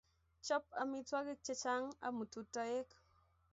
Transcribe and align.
Chop 0.45 0.65
amitwogik 0.81 1.39
chechang', 1.45 1.95
amutu 2.07 2.39
toek. 2.53 2.87